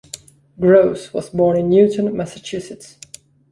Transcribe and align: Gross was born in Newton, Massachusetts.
Gross 0.59 1.13
was 1.13 1.29
born 1.29 1.57
in 1.59 1.69
Newton, 1.69 2.17
Massachusetts. 2.17 2.97